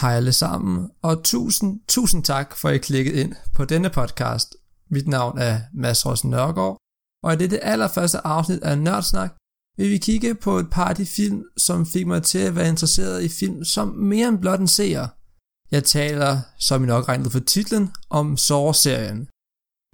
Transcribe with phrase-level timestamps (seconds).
[0.00, 4.56] Hej alle sammen, og tusind, tusind tak for at I klikket ind på denne podcast.
[4.90, 6.76] Mit navn er Mads Rossen Nørgaard,
[7.24, 9.32] og i dette allerførste afsnit af Nørdsnak
[9.78, 12.68] vil vi kigge på et par af de film, som fik mig til at være
[12.68, 15.06] interesseret i film som mere end blot en seer.
[15.70, 19.28] Jeg taler, som I nok regnede for titlen, om Saw-serien.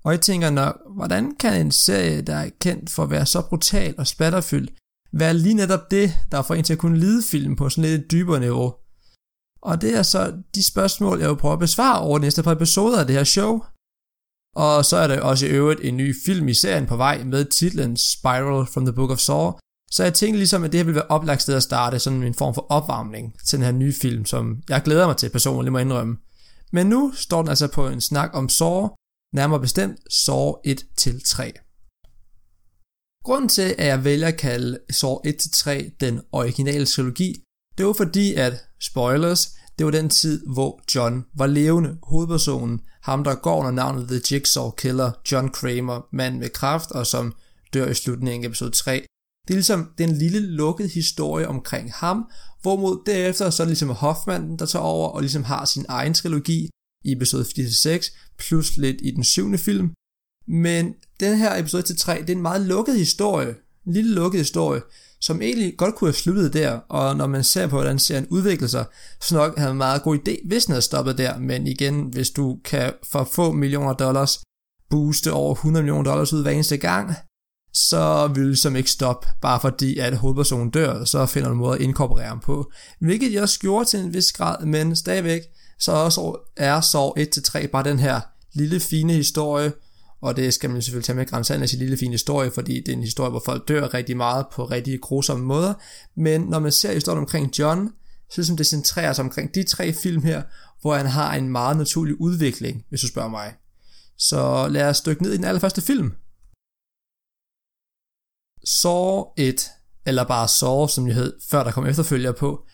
[0.05, 3.43] Og jeg tænker nok, hvordan kan en serie, der er kendt for at være så
[3.49, 4.73] brutal og spatterfyldt,
[5.13, 8.11] være lige netop det, der får en til at kunne lide film på sådan lidt
[8.11, 8.75] dybere niveau?
[9.65, 13.01] Og det er så de spørgsmål, jeg vil prøve at besvare over næste par episoder
[13.01, 13.61] af det her show.
[14.57, 17.45] Og så er der også i øvrigt en ny film i serien på vej med
[17.45, 19.53] titlen Spiral from the Book of Saw.
[19.91, 22.35] Så jeg tænkte ligesom, at det her vil være oplagt sted at starte, sådan en
[22.35, 25.79] form for opvarmning til den her nye film, som jeg glæder mig til personligt, må
[25.79, 26.17] indrømme.
[26.73, 28.89] Men nu står den altså på en snak om Saw,
[29.35, 31.53] nærmere bestemt Saw 1-3.
[33.25, 37.35] Grunden til, at jeg vælger at kalde Saw 1-3 den originale trilogi,
[37.79, 41.97] det var fordi, at, spoilers, det var den tid, hvor John var levende.
[42.03, 47.07] Hovedpersonen, ham der går under navnet The Jigsaw Killer, John Kramer, mand med kraft og
[47.07, 47.35] som
[47.75, 49.07] dør i slutningen af episode 3.
[49.49, 52.31] Det er ligesom den lille lukkede historie omkring ham,
[52.63, 56.15] hvorimod derefter så er det ligesom Hoffman, der tager over og ligesom har sin egen
[56.15, 56.71] trilogi
[57.05, 58.01] i episode 46,
[58.39, 59.93] plus lidt i den syvende film.
[60.49, 63.55] Men den her episode til 3, det er en meget lukket historie,
[63.87, 64.81] en lille lukket historie,
[65.27, 68.69] som egentlig godt kunne have sluttet der, og når man ser på, hvordan serien udvikler
[68.69, 68.85] sig,
[69.21, 72.31] så nok havde en meget god idé, hvis den havde stoppet der, men igen, hvis
[72.31, 74.41] du kan for få millioner dollars
[74.91, 77.15] booste over 100 millioner dollars ud hver eneste gang,
[77.75, 81.59] så vil det som ikke stoppe, bare fordi at hovedpersonen dør, så finder du en
[81.61, 82.71] måde at inkorporere ham på.
[83.01, 85.41] Hvilket jeg også gjorde til en vis grad, men stadigvæk,
[85.79, 87.13] så også er så
[87.65, 88.21] 1-3 bare den her
[88.53, 89.73] lille fine historie,
[90.25, 92.97] og det skal man selvfølgelig tage med grænserne sin lille fine historie, fordi det er
[92.97, 95.75] en historie, hvor folk dør rigtig meget på rigtig grusomme måder.
[96.17, 97.91] Men når man ser historien omkring John,
[98.31, 100.43] så som det centrerer sig omkring de tre film her,
[100.81, 103.55] hvor han har en meget naturlig udvikling, hvis du spørger mig.
[104.19, 106.13] Så lad os dykke ned i den allerførste film.
[108.65, 109.71] Saw 1,
[110.07, 112.67] eller bare Saw, som det hed, før der kom efterfølger på,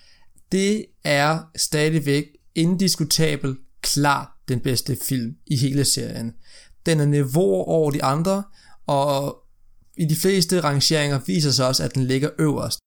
[0.52, 6.34] det er stadigvæk indiskutabel klar den bedste film i hele serien.
[6.86, 8.42] Den er niveau over de andre,
[8.86, 9.36] og
[9.96, 12.78] i de fleste rangeringer viser sig også, at den ligger øverst.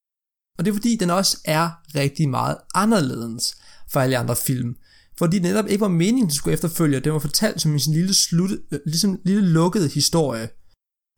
[0.58, 3.56] Og det er fordi, den også er rigtig meget anderledes
[3.92, 4.76] fra alle andre film.
[5.18, 7.94] Fordi det netop ikke var meningen, den skulle efterfølge, den var fortalt som en sådan
[7.94, 10.50] lille, slut, øh, ligesom lille lukket historie.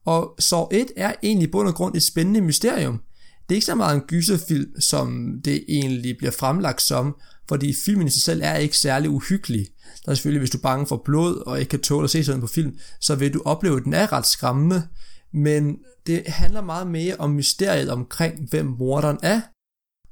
[0.06, 3.02] Og så 1 er egentlig i bund og grund et spændende mysterium.
[3.50, 7.16] Det er ikke så meget en gyserfilm, som det egentlig bliver fremlagt som,
[7.50, 9.68] fordi filmen i sig selv er ikke særlig uhyggelig.
[10.06, 12.24] Der er selvfølgelig, hvis du er bange for blod og ikke kan tåle at se
[12.24, 14.88] sådan på film, så vil du opleve, at den er ret skræmmende,
[15.34, 19.42] men det handler meget mere om mysteriet omkring, hvem morderen er.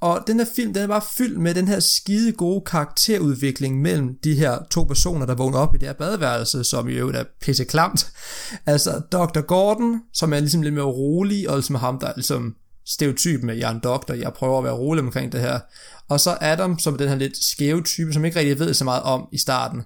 [0.02, 4.18] Og den her film, den er bare fyldt med den her skide gode karakterudvikling mellem
[4.24, 7.24] de her to personer, der vågner op i det her badeværelse, som i øvrigt er
[7.42, 8.12] pisse klamt.
[8.66, 9.42] Altså Dr.
[9.42, 12.56] Gordon, som er ligesom lidt mere rolig, og ligesom ham, der ligesom
[12.86, 15.60] stereotyp med, jeg er en doktor, jeg prøver at være rolig omkring det her.
[16.10, 18.84] Og så Adam, som er den her lidt skæve type, som ikke rigtig ved så
[18.84, 19.84] meget om i starten.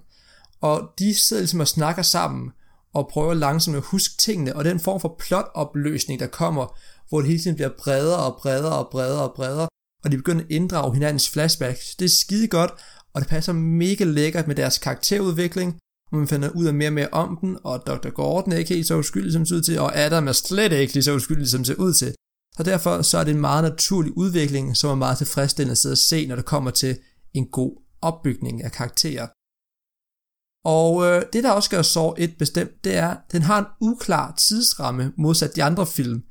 [0.60, 2.50] Og de sidder ligesom og snakker sammen,
[2.94, 6.78] og prøver langsomt at huske tingene, og den form for plotopløsning, der kommer,
[7.08, 9.68] hvor det hele tiden bliver bredere og bredere og bredere og bredere,
[10.04, 11.94] og de begynder at inddrage hinandens flashbacks.
[11.94, 12.70] Det er skide godt,
[13.14, 15.78] og det passer mega lækkert med deres karakterudvikling,
[16.12, 18.08] og man finder ud af mere og mere om den, og Dr.
[18.08, 20.92] Gordon er ikke helt så uskyldig som ser ud til, og Adam er slet ikke
[20.92, 22.14] lige så uskyldig som det ser ud til.
[22.58, 25.92] Så derfor så er det en meget naturlig udvikling, som er meget tilfredsstillende at sidde
[25.92, 26.98] og se, når det kommer til
[27.34, 29.26] en god opbygning af karakterer.
[30.64, 33.66] Og øh, det der også gør Saw 1 bestemt, det er, at den har en
[33.80, 36.22] uklar tidsramme modsat de andre film.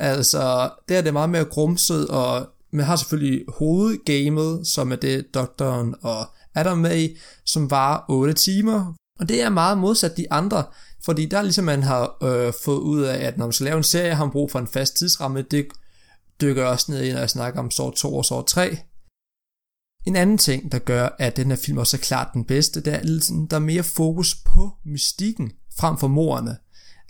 [0.00, 5.34] Altså, der er det meget mere grumset, og man har selvfølgelig hovedgamet, som er det
[5.34, 8.94] doktoren og Adam med i, som var 8 timer.
[9.20, 10.64] Og det er meget modsat de andre,
[11.08, 13.82] fordi der ligesom man har øh, fået ud af, at når man skal lave en
[13.82, 15.42] serie, har man brug for en fast tidsramme.
[15.42, 15.66] Det
[16.40, 18.78] dykker også ned i, når jeg snakker om sort 2 og sort 3.
[20.06, 22.92] En anden ting, der gør, at den her film også er klart den bedste, det
[22.92, 26.56] er, at ligesom, der er mere fokus på mystikken frem for morerne.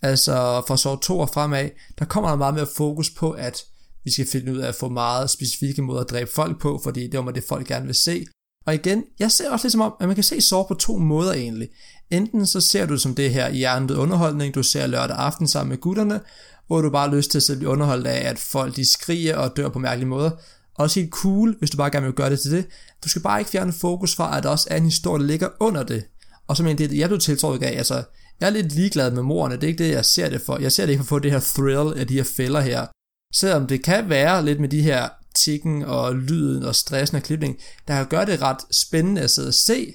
[0.02, 3.64] Altså fra sort 2 og fremad, der kommer der meget mere fokus på, at
[4.04, 7.08] vi skal finde ud af at få meget specifikke måder at dræbe folk på, fordi
[7.08, 8.26] det var det, folk gerne vil se.
[8.68, 10.96] Og igen, jeg ser også lidt som om, at man kan se Saw på to
[10.96, 11.68] måder egentlig.
[12.10, 15.78] Enten så ser du som det her hjernet underholdning, du ser lørdag aften sammen med
[15.78, 16.20] gutterne,
[16.66, 19.56] hvor du bare har lyst til at blive underholdt af, at folk de skriger og
[19.56, 20.30] dør på mærkelige måder.
[20.74, 22.66] Også helt cool, hvis du bare gerne vil gøre det til det.
[23.04, 25.48] Du skal bare ikke fjerne fokus fra, at der også er en historie, der ligger
[25.60, 26.04] under det.
[26.48, 28.02] Og som en det, jeg blev tiltrukket af, altså,
[28.40, 30.58] jeg er lidt ligeglad med morerne, det er ikke det, jeg ser det for.
[30.58, 32.86] Jeg ser det ikke for at få det her thrill af de her fælder her.
[33.34, 35.08] Selvom det kan være lidt med de her
[35.38, 37.56] taktikken og lyden og stressen og klipning,
[37.88, 39.94] der gør det ret spændende at sidde og se,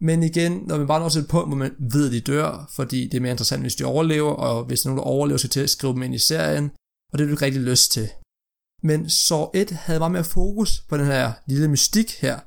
[0.00, 2.70] men igen, når man bare når til et punkt, hvor man ved, at de dør,
[2.76, 5.38] fordi det er mere interessant, hvis de overlever, og hvis der er nogen, der overlever,
[5.38, 6.70] så til at skrive dem ind i serien,
[7.12, 8.08] og det har du ikke rigtig lyst til.
[8.82, 12.38] Men så 1 havde meget mere fokus på den her lille mystik her,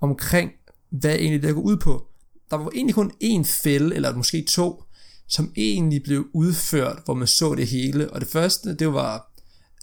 [0.00, 0.50] omkring,
[0.90, 2.06] hvad egentlig det går ud på.
[2.50, 4.82] Der var egentlig kun én fælde, eller måske to,
[5.28, 8.12] som egentlig blev udført, hvor man så det hele.
[8.12, 9.32] Og det første, det var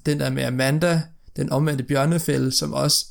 [0.05, 1.01] den der med Amanda,
[1.39, 3.05] den omvendte bjørnefælde, som også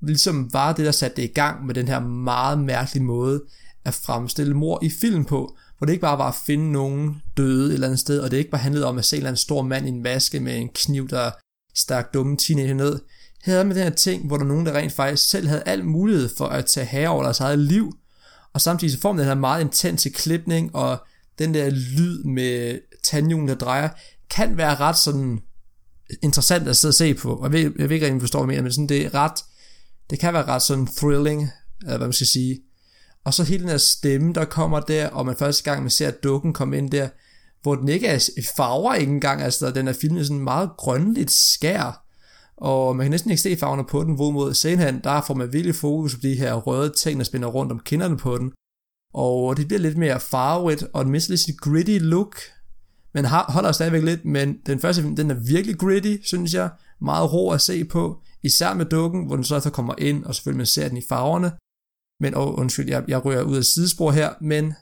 [0.00, 3.42] ligesom var det, der satte det i gang med den her meget mærkelige måde
[3.84, 7.68] at fremstille mor i film på, hvor det ikke bare var at finde nogen døde
[7.68, 9.38] et eller andet sted, og det ikke bare handlede om at se en eller anden
[9.38, 11.30] stor mand i en maske med en kniv, der
[11.74, 13.00] stak dumme teenager ned.
[13.44, 15.84] Her havde med den her ting, hvor der nogen, der rent faktisk selv havde al
[15.84, 17.92] mulighed for at tage herre over deres eget liv,
[18.54, 20.98] og samtidig så får man den her meget intense klipning, og
[21.38, 23.88] den der lyd med tandhjulen, der drejer,
[24.30, 25.40] kan være ret sådan
[26.22, 27.40] interessant at sidde og se på.
[27.42, 29.44] Jeg ved, jeg ved ikke rigtig, forstår, hvad jeg mener, men sådan, det er ret,
[30.10, 31.48] det kan være ret sådan thrilling,
[31.82, 32.60] eller hvad man skal sige.
[33.24, 36.10] Og så hele den her stemme, der kommer der, og man første gang, man ser
[36.10, 37.08] dukken komme ind der,
[37.62, 42.04] hvor den ikke er farver ikke engang, altså den er filmet sådan meget grønligt skær,
[42.56, 45.74] og man kan næsten ikke se farverne på den, hvorimod senere der får man virkelig
[45.74, 48.52] fokus på de her røde ting, der spænder rundt om kinderne på den,
[49.14, 52.36] og det bliver lidt mere farvet, og den mister lidt sit gritty look,
[53.18, 56.70] men holder stadigvæk lidt, men den første film, den er virkelig gritty, synes jeg,
[57.00, 60.34] meget rå at se på, især med dukken, hvor den så efter kommer ind, og
[60.34, 61.52] selvfølgelig man ser den i farverne,
[62.20, 64.74] men og, undskyld, jeg, jeg rører ud af sidespor her, men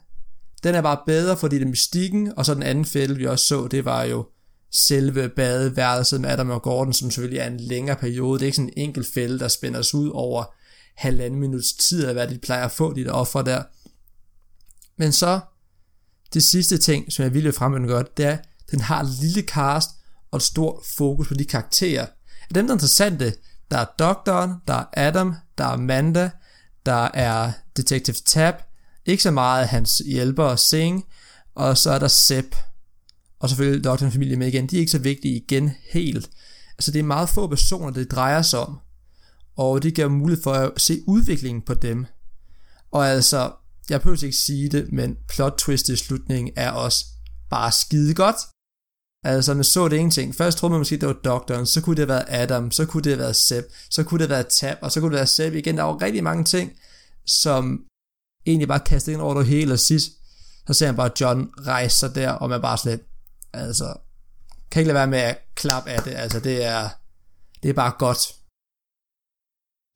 [0.63, 3.47] den er bare bedre, fordi det er mystikken, og så den anden fælde, vi også
[3.47, 4.27] så, det var jo
[4.73, 8.39] selve badeværelset med Adam og Gordon, som selvfølgelig er en længere periode.
[8.39, 10.55] Det er ikke sådan en enkelt fælde, der spænder sig ud over
[10.97, 13.63] halvanden minuts tid, af hvad de plejer at få, de der offer der.
[14.99, 15.41] Men så,
[16.37, 19.43] det sidste ting, som jeg ville fremhæve godt, det er, at den har et lille
[19.43, 19.91] cast
[20.31, 22.07] og et stort fokus på de karakterer.
[22.55, 23.35] Dem, der er interessante,
[23.71, 26.31] der er doktoren, der er Adam, der er Amanda,
[26.87, 28.55] der er Detective Tab,
[29.07, 31.05] ikke så meget hans hjælper Sing,
[31.55, 32.57] og så er der Sepp,
[33.41, 34.67] og selvfølgelig doktorens familie med igen.
[34.67, 36.31] De er ikke så vigtige igen helt.
[36.79, 38.79] Altså det er meget få personer, det drejer sig om,
[39.57, 42.07] og det giver mulighed for at se udviklingen på dem.
[42.91, 43.53] Og altså,
[43.91, 47.05] jeg behøver ikke sige det, men plot twist i slutningen er også
[47.51, 48.37] bare skide godt.
[49.25, 50.35] Altså, man så det ene ting.
[50.35, 53.03] Først troede man måske, det var doktoren, så kunne det have været Adam, så kunne
[53.03, 55.27] det have været Seb, så kunne det have været Tab, og så kunne det være
[55.27, 55.77] Seb igen.
[55.77, 56.73] Der var rigtig mange ting,
[57.27, 57.85] som
[58.47, 60.13] egentlig bare kastede ind over det hele, og sidst,
[60.67, 63.01] så ser man bare John rejse sig der, og man bare slet,
[63.53, 63.95] altså,
[64.71, 66.89] kan ikke lade være med at klappe af det, altså det er,
[67.63, 68.19] det er bare godt.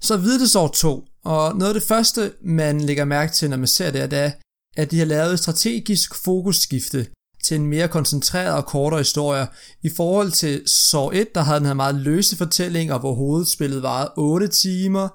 [0.03, 0.51] Så Hvide til
[0.81, 4.19] 2, og noget af det første, man lægger mærke til, når man ser det, det
[4.19, 4.31] er,
[4.77, 7.07] at de har lavet et strategisk fokusskifte
[7.45, 9.47] til en mere koncentreret og kortere historie.
[9.83, 13.83] I forhold til Saw 1, der havde den her meget løse fortælling, og hvor hovedspillet
[13.83, 15.09] varede 8 timer,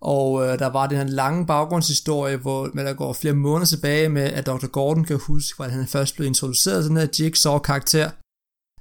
[0.00, 4.08] og øh, der var den her lange baggrundshistorie, hvor man der går flere måneder tilbage
[4.08, 4.66] med, at Dr.
[4.66, 8.10] Gordon kan huske, hvordan han først blev introduceret til den her Jigsaw-karakter.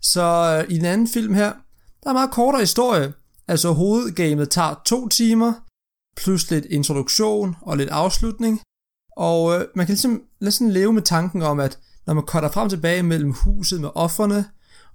[0.01, 1.53] Så øh, i den anden film her,
[2.03, 3.13] der er meget kortere historie.
[3.47, 5.53] Altså hovedgamet tager to timer,
[6.17, 8.61] plus lidt introduktion og lidt afslutning.
[9.17, 12.69] Og øh, man kan ligesom, ligesom leve med tanken om, at når man cutter frem
[12.69, 14.45] tilbage mellem huset med offerne,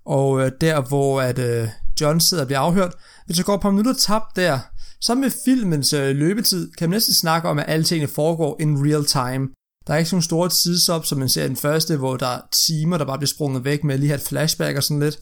[0.05, 1.69] og øh, der hvor at øh,
[2.01, 2.95] John sidder og bliver afhørt,
[3.27, 4.59] hvis der går et par minutter tabt der,
[5.01, 8.87] så med filmens øh, løbetid kan man næsten snakke om, at alle tingene foregår in
[8.87, 9.49] real time.
[9.87, 12.27] Der er ikke sådan nogle store tidsop, som man ser i den første, hvor der
[12.27, 15.19] er timer, der bare bliver sprunget væk med lige have et flashback og sådan lidt.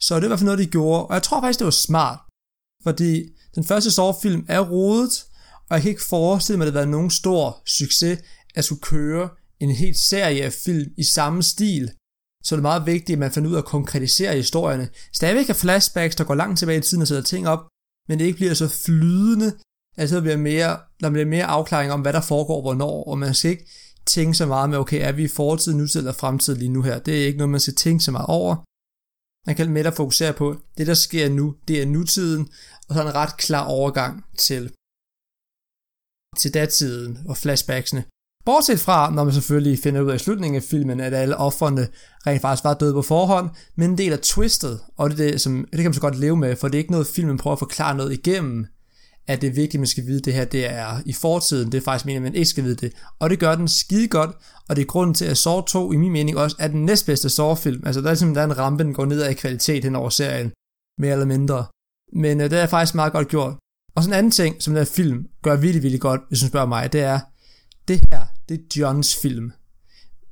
[0.00, 1.70] Så det er i hvert fald noget, de gjorde, og jeg tror faktisk, det var
[1.70, 2.18] smart.
[2.82, 3.22] Fordi
[3.54, 5.24] den første Saw-film er rodet,
[5.68, 8.18] og jeg kan ikke forestille mig, at det har været nogen stor succes
[8.54, 9.28] at skulle køre
[9.60, 11.90] en helt serie af film i samme stil.
[12.44, 14.88] Så det er meget vigtigt, at man finder ud af at konkretisere historierne.
[15.12, 17.60] Stadigvæk er flashbacks, der går langt tilbage i tiden og sætter ting op,
[18.08, 19.52] men det ikke bliver så flydende,
[19.96, 23.34] altså der bliver mere, der bliver mere afklaring om, hvad der foregår hvornår, og man
[23.34, 23.68] skal ikke
[24.06, 26.98] tænke så meget med, okay, er vi i fortid, nutid eller fremtid lige nu her?
[26.98, 28.56] Det er ikke noget, man skal tænke så meget over.
[29.46, 32.48] Man kan mere fokusere på, det der sker nu, det er nutiden,
[32.88, 34.72] og så er en ret klar overgang til,
[36.36, 38.04] til datiden og flashbacksene.
[38.44, 41.88] Bortset fra, når man selvfølgelig finder ud af i slutningen af filmen, at alle offerne
[42.26, 45.68] rent faktisk var døde på forhånd, men en del af twistet, og det, det, som,
[45.72, 47.58] det kan man så godt leve med, for det er ikke noget, filmen prøver at
[47.58, 48.66] forklare noget igennem,
[49.26, 51.72] at det er vigtigt, at man skal vide, at det her det er i fortiden,
[51.72, 52.92] det er faktisk meningen, at man ikke skal vide det.
[53.18, 54.30] Og det gør den skide godt,
[54.68, 57.30] og det er grunden til, at Saw 2 i min mening også er den næstbedste
[57.30, 57.82] Saw-film.
[57.86, 60.10] Altså der er simpelthen der er en rampe, den går ned i kvalitet hen over
[60.10, 60.52] serien,
[61.00, 61.66] mere eller mindre.
[62.12, 63.54] Men uh, det er faktisk meget godt gjort.
[63.96, 66.46] Og sådan en anden ting, som den her film gør virkelig, virkelig godt, hvis du
[66.46, 67.20] spørger mig, det er,
[67.88, 69.52] det her, det er Johns film.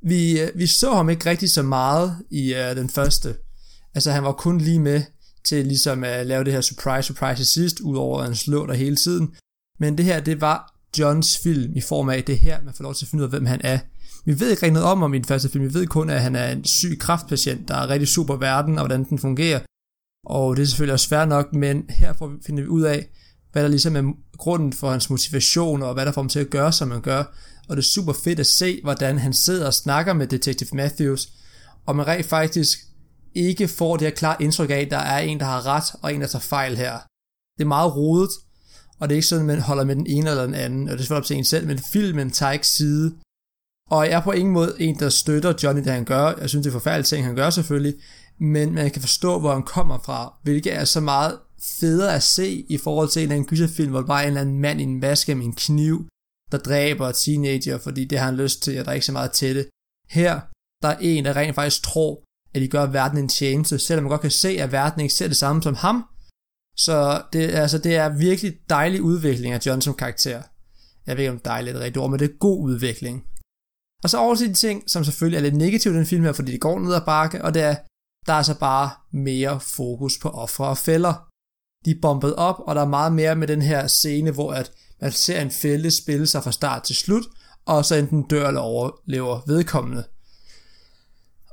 [0.01, 3.35] Vi, øh, vi så ham ikke rigtig så meget i uh, den første.
[3.95, 5.01] Altså han var kun lige med
[5.43, 8.73] til ligesom at lave det her surprise, surprise til sidst, udover at han slår der
[8.73, 9.35] hele tiden.
[9.79, 12.93] Men det her, det var Johns film i form af det her, man får lov
[12.93, 13.79] til at finde ud af, hvem han er.
[14.25, 15.63] Vi ved ikke rigtig noget om ham i den første film.
[15.63, 18.81] Vi ved kun, at han er en syg kraftpatient, der er rigtig super verden, og
[18.87, 19.59] hvordan den fungerer.
[20.25, 23.09] Og det er selvfølgelig også svært nok, men her får vi, finder vi ud af,
[23.55, 26.49] hvad der ligesom er grunden for hans motivation, og hvad der får ham til at
[26.49, 27.23] gøre, som han gør.
[27.69, 31.27] Og det er super fedt at se, hvordan han sidder og snakker med Detective Matthews,
[31.85, 32.79] og man rent faktisk
[33.35, 36.13] ikke får det her klare indtryk af, at der er en, der har ret, og
[36.13, 36.93] en, der tager fejl her.
[37.57, 38.29] Det er meget rodet,
[38.99, 40.91] og det er ikke sådan, at man holder med den ene eller den anden, og
[40.91, 43.15] det er selvfølgelig op til en selv, men filmen tager ikke side.
[43.91, 46.33] Og jeg er på ingen måde en, der støtter Johnny, det han gør.
[46.39, 47.93] Jeg synes, det er forfærdeligt ting, han gør selvfølgelig,
[48.39, 52.65] men man kan forstå, hvor han kommer fra, hvilket er så meget federe at se
[52.69, 54.79] i forhold til en eller anden gyserfilm, hvor der bare er en eller anden mand
[54.81, 56.07] i en maske med en kniv,
[56.51, 59.31] der dræber teenager, fordi det har han lyst til, og der er ikke så meget
[59.31, 59.67] til det.
[60.09, 60.41] Her,
[60.81, 64.09] der er en, der rent faktisk tror, at de gør verden en tjeneste, selvom man
[64.09, 66.05] godt kan se, at verden ikke ser det samme som ham.
[66.77, 70.41] Så det, altså, det er virkelig dejlig udvikling af John som karakter.
[71.07, 73.25] Jeg ved ikke, om dejligt er det rigtigt ord, men det er god udvikling.
[74.03, 76.33] Og så over til de ting, som selvfølgelig er lidt negativt i den film her,
[76.33, 77.75] fordi det går ned ad bakke, og det er,
[78.27, 81.29] der er så bare mere fokus på ofre og fælder.
[81.85, 84.71] De er bombet op, og der er meget mere med den her scene, hvor at
[85.01, 87.23] man ser en fælde spille sig fra start til slut,
[87.65, 90.03] og så enten dør eller overlever vedkommende.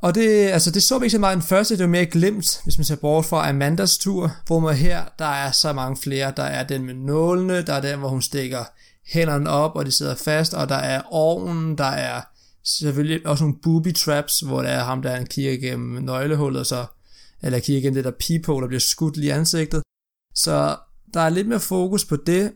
[0.02, 2.60] Og det, altså det så vi ikke så meget den første, det var mere glemt,
[2.64, 6.32] hvis man ser bort fra Amandas tur, hvor man her, der er så mange flere.
[6.36, 8.64] Der er den med nålene, der er den, hvor hun stikker
[9.06, 12.20] hænderne op, og de sidder fast, og der er ovnen, der er
[12.64, 16.86] selvfølgelig også nogle booby traps, hvor der er ham, der kigger igennem nøglehullet, så,
[17.42, 19.82] eller kigger gennem det der peephole, der bliver skudt lige i ansigtet.
[20.34, 20.76] Så
[21.14, 22.52] der er lidt mere fokus på det,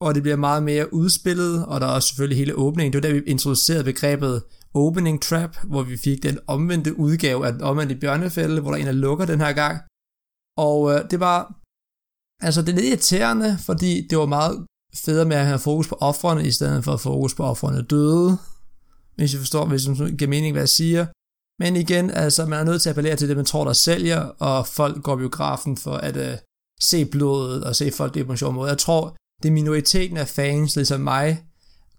[0.00, 2.92] og det bliver meget mere udspillet, og der er også selvfølgelig hele åbningen.
[2.92, 4.42] Det var der, vi introducerede begrebet
[4.74, 8.80] opening trap, hvor vi fik den omvendte udgave af den omvendte bjørnefælde, hvor der er
[8.80, 9.80] en, der lukker den her gang.
[10.56, 11.38] Og øh, det var,
[12.42, 15.96] altså det er lidt irriterende, fordi det var meget federe med at have fokus på
[16.00, 18.38] offrene, i stedet for at fokus på offrene døde,
[19.16, 21.06] hvis jeg forstår, hvis det giver mening, hvad jeg siger.
[21.62, 24.20] Men igen, altså man er nødt til at appellere til det, man tror, der sælger,
[24.20, 26.36] og folk går biografen for at øh,
[26.80, 28.70] se blodet og se folk det på en sjov måde.
[28.70, 31.44] Jeg tror, det er minoriteten af fans, ligesom mig,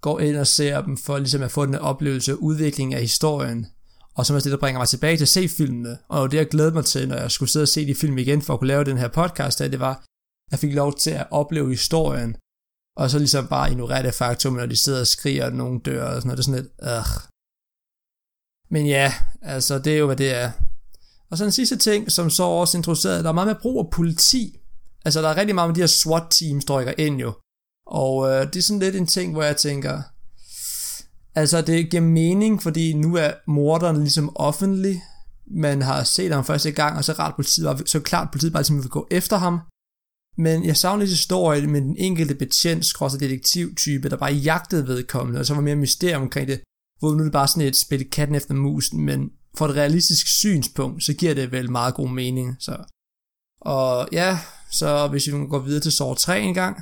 [0.01, 3.67] går ind og ser dem for ligesom at få den oplevelse og udvikling af historien.
[4.15, 5.97] Og så er det, der bringer mig tilbage til at se filmene.
[6.07, 8.41] Og det, jeg glæder mig til, når jeg skulle sidde og se de film igen
[8.41, 9.97] for at kunne lave den her podcast, det var, at
[10.51, 12.35] jeg fik lov til at opleve historien.
[12.97, 16.05] Og så ligesom bare ignorere det faktum, når de sidder og skriger, og nogen dør
[16.05, 16.37] og sådan noget.
[16.37, 17.29] Det er sådan lidt, øh.
[18.71, 20.51] Men ja, altså det er jo, hvad det er.
[21.29, 23.91] Og så den sidste ting, som så også introducerede, der er meget med brug af
[23.91, 24.59] politi.
[25.05, 27.33] Altså der er rigtig meget med de her SWAT-teams, der rykker ind jo.
[27.87, 30.01] Og øh, det er sådan lidt en ting, hvor jeg tænker,
[31.35, 35.01] altså det giver mening, fordi nu er morderen ligesom offentlig,
[35.51, 38.81] man har set ham første gang, og så, rart politiet, så klart politiet bare ligesom
[38.83, 39.59] vil gå efter ham.
[40.37, 42.85] Men jeg savner lidt historien med den enkelte betjent,
[43.19, 46.61] detektivtype, der bare jagtede vedkommende, og så var mere mysterium omkring det,
[46.99, 50.27] hvor nu er det bare sådan et spil katten efter musen, men for et realistisk
[50.27, 52.55] synspunkt, så giver det vel meget god mening.
[52.59, 52.77] Så.
[53.61, 54.39] Og ja,
[54.71, 56.81] så hvis vi går videre til Saw 3 en gang,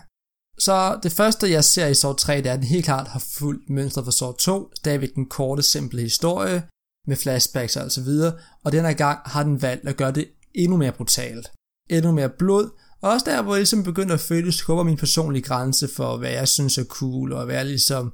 [0.59, 3.23] så det første, jeg ser i Saw 3, det er, at den helt klart har
[3.37, 4.71] fuldt mønster for Saw 2.
[4.75, 6.63] Stadigvæk den korte, simple historie
[7.07, 8.33] med flashbacks og så videre.
[8.63, 11.51] Og denne gang har den valgt at gøre det endnu mere brutalt.
[11.89, 12.69] Endnu mere blod.
[13.01, 16.31] Og også der, hvor jeg ligesom begynder at føle, skubber min personlige grænse for, hvad
[16.31, 18.13] jeg synes er cool, og hvad jeg ligesom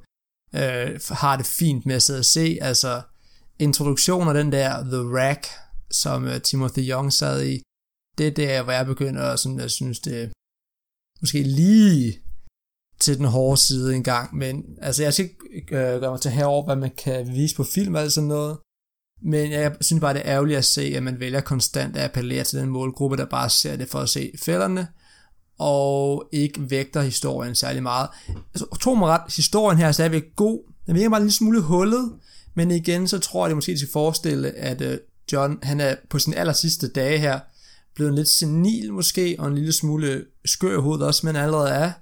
[0.54, 2.58] øh, har det fint med at sidde og se.
[2.60, 3.02] Altså,
[3.58, 5.46] introduktionen af den der The Rack,
[5.90, 7.62] som øh, Timothy Young sad i,
[8.18, 10.32] det er der, hvor jeg begynder at sådan, jeg synes, det
[11.20, 12.18] måske lige
[13.00, 16.30] til den hårde side en gang, men altså jeg skal ikke øh, gøre mig til
[16.30, 18.58] herover, hvad man kan vise på film eller sådan noget,
[19.22, 22.44] men jeg synes bare, det er ærgerligt at se, at man vælger konstant at appellere
[22.44, 24.88] til den målgruppe, der bare ser det for at se fælderne,
[25.58, 28.08] og ikke vægter historien særlig meget.
[28.28, 30.72] Altså, tro mig ret, historien her er stadigvæk god.
[30.86, 32.12] Den virker bare en lille smule hullet,
[32.54, 34.98] men igen, så tror jeg, det måske til skal forestille, at øh,
[35.32, 37.40] John, han er på sin aller sidste dage her,
[37.94, 41.92] blevet lidt senil måske, og en lille smule skør i hovedet også, men allerede er,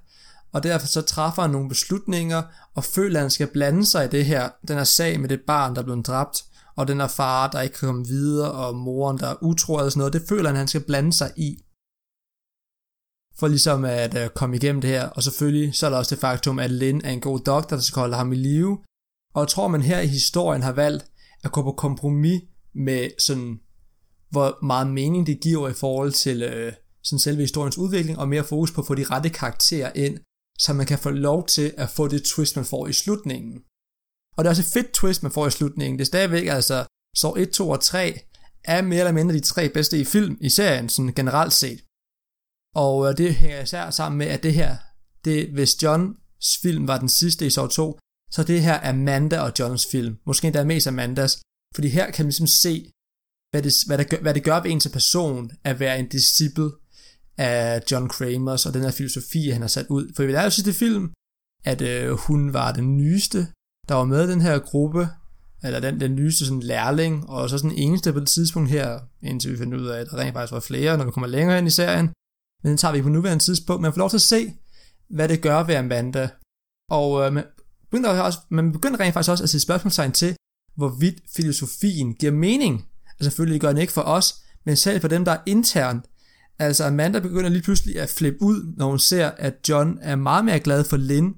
[0.51, 2.43] og derfor så træffer han nogle beslutninger,
[2.75, 5.41] og føler, at han skal blande sig i det her, den her sag med det
[5.41, 6.43] barn, der er blevet dræbt,
[6.75, 9.91] og den her far, der ikke kan komme videre, og moren, der er utro og
[9.91, 11.57] sådan noget, det føler han, at han skal blande sig i.
[13.39, 16.21] For ligesom at øh, komme igennem det her, og selvfølgelig så er der også det
[16.21, 18.77] faktum, at Lynn er en god doktor, der skal holde ham i live,
[19.33, 21.05] og jeg tror, man her i historien har valgt
[21.43, 22.41] at gå på kompromis
[22.75, 23.59] med sådan,
[24.33, 26.73] hvor meget mening det giver i forhold til øh,
[27.03, 30.19] sådan selve historiens udvikling, og mere fokus på at få de rette karakterer ind,
[30.59, 33.53] så man kan få lov til at få det twist, man får i slutningen.
[34.35, 35.99] Og det er også et fedt twist, man får i slutningen.
[35.99, 36.85] Det er stadigvæk altså,
[37.15, 38.19] så 1, 2 og 3
[38.63, 41.79] er mere eller mindre de tre bedste i film i serien, sådan generelt set.
[42.75, 44.77] Og øh, det hænger især sammen med, at det her,
[45.25, 47.99] det, hvis Johns film var den sidste i så 2,
[48.31, 50.17] så det her er Amanda og Johns film.
[50.25, 51.41] Måske endda mest Amandas.
[51.75, 52.91] Fordi her kan man ligesom se,
[53.53, 56.09] hvad det, hvad, det gør, hvad det gør ved en til person at være en
[56.09, 56.71] disciple
[57.37, 60.13] af John Kramers og den her filosofi, han har sat ud.
[60.15, 61.13] For i lærer jo sidste film,
[61.65, 63.47] at øh, hun var den nyeste,
[63.89, 65.07] der var med i den her gruppe,
[65.63, 69.51] eller den, den nyeste sådan lærling, og så sådan eneste på det tidspunkt her, indtil
[69.51, 71.67] vi finder ud af, at der rent faktisk var flere, når vi kommer længere ind
[71.67, 72.05] i serien.
[72.63, 73.81] Men den tager vi på nuværende tidspunkt.
[73.81, 74.53] Man får lov til at se,
[75.09, 76.29] hvad det gør ved Amanda.
[76.91, 77.45] Og øh, man,
[77.91, 80.35] begynder også, man begynder rent faktisk også at se spørgsmålstegn til,
[80.75, 82.87] hvorvidt filosofien giver mening.
[83.19, 86.05] Altså selvfølgelig gør den ikke for os, men selv for dem, der er internt.
[86.59, 90.45] Altså Amanda begynder lige pludselig at flippe ud, når hun ser, at John er meget
[90.45, 91.35] mere glad for Lynn,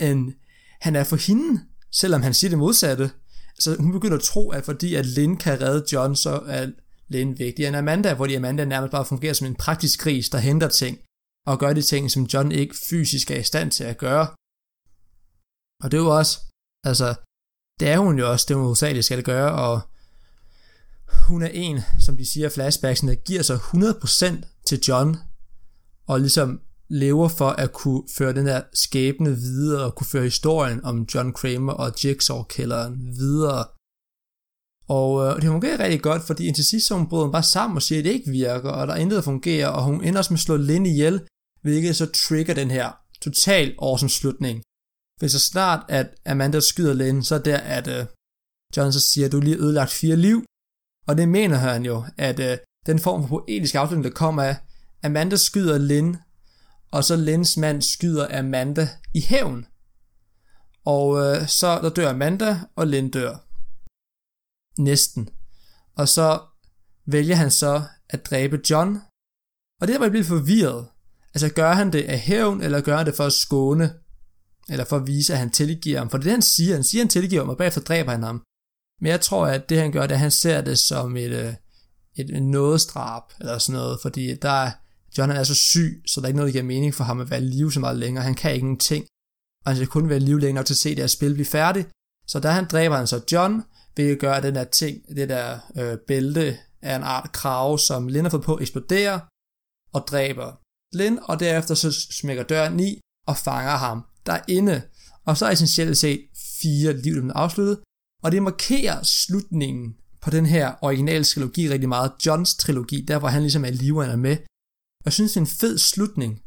[0.00, 0.32] end
[0.80, 1.60] han er for hende,
[1.92, 3.10] selvom han siger det modsatte.
[3.58, 6.70] Så hun begynder at tro, at fordi at Lynn kan redde John, så er
[7.08, 10.68] Lynn vigtigere end Amanda, hvor Amanda nærmest bare fungerer som en praktisk gris, der henter
[10.68, 10.98] ting,
[11.46, 14.26] og gør de ting, som John ikke fysisk er i stand til at gøre.
[15.82, 16.38] Og det er jo også,
[16.84, 17.14] altså,
[17.80, 19.80] det er hun jo også, det hun hovedsageligt skal gøre, og
[21.28, 25.16] hun er en, som de siger flashbacksene, giver sig 100% til John,
[26.06, 30.84] og ligesom lever for at kunne føre den der skæbne videre, og kunne føre historien
[30.84, 33.64] om John Kramer og Jigsaw-killeren videre.
[34.88, 37.82] Og øh, det fungerer rigtig godt, fordi indtil sidst så hun bryder bare sammen og
[37.82, 40.32] siger, at det ikke virker, og der er intet, der fungerer, og hun ender også
[40.32, 41.20] med at slå Lynn ihjel,
[41.62, 42.92] hvilket så trigger den her
[43.22, 44.62] total awesome slutning.
[45.20, 48.06] For så snart, at Amanda skyder Lynn, så er der, at øh,
[48.76, 50.44] John så siger, at du lige ødelagt fire liv.
[51.06, 54.56] Og det mener han jo, at øh, den form for poetisk afslutning, der kommer af,
[55.02, 56.16] Amanda skyder Lin,
[56.90, 59.66] og så Lins mand skyder Amanda i hævn.
[60.84, 63.36] Og øh, så der dør Amanda, og Lin dør.
[64.82, 65.28] Næsten.
[65.94, 66.40] Og så
[67.06, 68.96] vælger han så at dræbe John.
[69.80, 70.86] Og det er, hvor jeg bliver forvirret.
[71.34, 73.94] Altså gør han det af hævn, eller gør han det for at skåne
[74.68, 76.10] eller for at vise, at han tilgiver ham.
[76.10, 76.74] For det er det, han siger.
[76.74, 78.42] Han siger, at han tilgiver ham, og bagefter dræber han ham.
[79.00, 81.30] Men jeg tror, at det han gør, det er, at han ser det som et,
[81.30, 81.54] øh,
[82.14, 84.70] et, nådestrab, eller sådan noget, fordi der er,
[85.18, 87.30] John er så syg, så der er ikke noget, der giver mening for ham at
[87.30, 88.24] være i live så meget længere.
[88.24, 89.06] Han kan ikke en ting,
[89.64, 91.34] og han skal kun være i live længe nok til at se det her spil
[91.34, 91.88] blive færdigt.
[92.26, 93.62] Så da han dræber han så John,
[93.96, 97.78] vil jeg gøre, at den der ting, det der øh, bælte af en art krav,
[97.78, 99.20] som Lin har fået på, eksploderer
[99.92, 100.52] og dræber
[100.96, 104.82] Lin, og derefter så smækker døren i og fanger ham derinde.
[105.24, 106.20] Og så er essentielt set
[106.62, 107.78] fire liv, afsluttet.
[108.26, 112.12] Og det markerer slutningen på den her originale trilogi rigtig meget.
[112.26, 114.36] Johns trilogi, der hvor han ligesom er live er med.
[115.04, 116.40] Jeg synes, det er en fed slutning.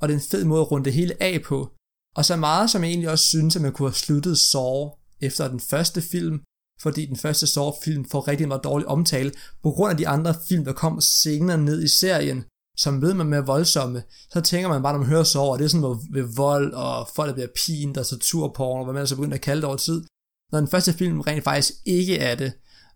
[0.00, 1.72] Og det er en fed måde at runde det hele af på.
[2.16, 4.90] Og så meget som jeg egentlig også synes, at man kunne have sluttet Saw
[5.20, 6.40] efter den første film,
[6.82, 10.64] fordi den første Saw-film får rigtig meget dårlig omtale, på grund af de andre film,
[10.64, 12.44] der kom senere ned i serien,
[12.78, 15.64] som ved man med voldsomme, så tænker man bare, når man hører Saw, og det
[15.64, 19.06] er sådan noget ved vold, og folk der bliver pint, og torturporn, og hvad man
[19.06, 20.04] så begynder at kalde det over tid.
[20.52, 22.52] Når den første film rent faktisk ikke er det,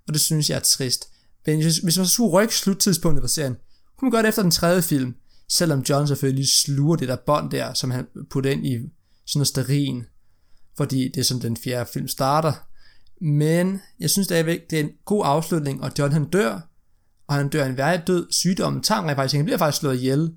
[0.09, 1.09] og det synes jeg er trist.
[1.47, 3.57] Men hvis, hvis man så skulle rykke sluttidspunktet på serien,
[3.99, 5.15] kunne man gøre det efter den tredje film,
[5.49, 8.71] selvom John selvfølgelig sluger det der bånd der, som han putter ind i
[9.27, 10.05] sådan noget sterin,
[10.77, 12.53] fordi det er sådan den fjerde film starter.
[13.21, 16.61] Men jeg synes stadigvæk, det er en god afslutning, og John han dør,
[17.27, 18.27] og han dør en værdig død.
[18.31, 20.35] Sygdommen tager han faktisk, han bliver faktisk slået ihjel.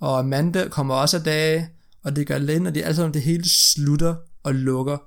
[0.00, 1.68] Og Amanda kommer også af dage,
[2.02, 4.98] og det gør Len, og det er altså, det hele slutter og lukker.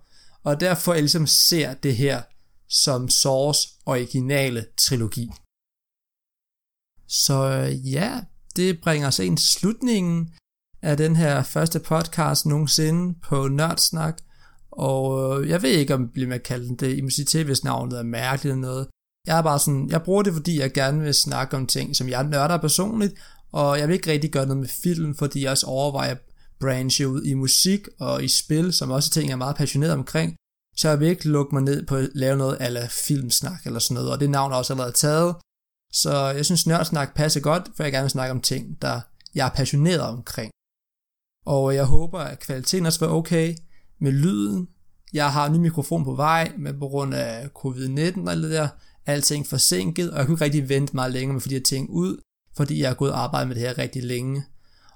[0.44, 2.22] Og derfor jeg ligesom ser det her
[2.70, 5.32] som Saws originale trilogi.
[7.08, 8.22] Så øh, ja,
[8.56, 10.34] det bringer os ind slutningen
[10.82, 14.22] af den her første podcast nogensinde på Nørdsnak.
[14.72, 16.98] Og øh, jeg ved ikke, om det bliver med at kalde den det.
[16.98, 18.88] I må sige til, hvis navnet er mærkeligt eller noget.
[19.28, 22.10] Jeg er bare sådan, jeg bruger det, fordi jeg gerne vil snakke om ting, som
[22.10, 23.14] jeg nørder personligt,
[23.52, 26.16] og jeg vil ikke rigtig gøre noget med film, fordi jeg også overvejer
[26.64, 29.94] branche ud i musik og i spil, som også er ting, jeg er meget passioneret
[29.94, 30.36] omkring.
[30.76, 33.96] Så jeg vil ikke lukke mig ned på at lave noget ala filmsnak eller sådan
[33.96, 35.36] noget, og det navn er også allerede taget.
[35.92, 39.02] Så jeg synes, nørdsnak passer godt, for jeg gerne vil snakke om ting, der
[39.36, 40.52] jeg er passioneret omkring.
[41.46, 43.56] Og jeg håber, at kvaliteten også var okay
[44.00, 44.68] med lyden.
[45.14, 48.52] Jeg har en ny mikrofon på vej, men på grund af covid-19 og alt det
[48.52, 48.68] der,
[49.06, 51.64] alting forsinket, og jeg kunne ikke rigtig vente meget længere med at få de her
[51.64, 52.18] ting ud,
[52.58, 54.46] fordi jeg har gået og arbejdet med det her rigtig længe.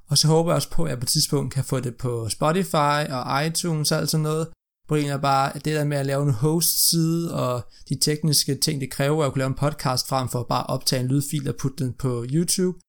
[0.09, 2.29] Og så håber jeg også på, at jeg på et tidspunkt kan få det på
[2.29, 4.47] Spotify og iTunes og alt sådan noget.
[4.87, 8.81] Problemet er bare, at det der med at lave en host-side og de tekniske ting,
[8.81, 11.55] det kræver at kunne lave en podcast frem for at bare optage en lydfil og
[11.55, 12.79] putte den på YouTube,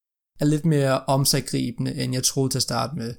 [0.40, 3.14] er lidt mere omsaggribende, end jeg troede til at starte med.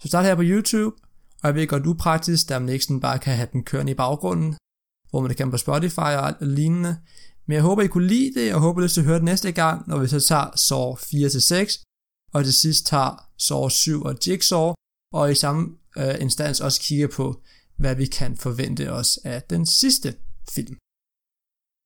[0.00, 0.96] Så start her på YouTube,
[1.42, 3.94] og jeg ved godt upraktisk, da man ikke sådan bare kan have den kørende i
[3.94, 4.56] baggrunden,
[5.10, 6.96] hvor man det kan på Spotify og alt lignende.
[7.46, 9.24] Men jeg håber, I kunne lide det, og håber, I lyst til at høre det
[9.24, 11.91] næste gang, når vi så tager Saw 4-6,
[12.34, 14.72] og til sidst tager Saw 7 og Jigsaw,
[15.12, 17.42] og i samme øh, instans også kigger på,
[17.76, 20.14] hvad vi kan forvente os af den sidste
[20.50, 20.76] film.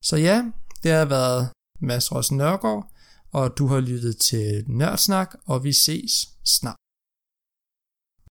[0.04, 1.48] Så ja, det har været
[1.80, 2.92] Mads Ross Nørgaard,
[3.32, 6.12] og du har lyttet til Nørdsnak, og vi ses
[6.44, 6.76] snart.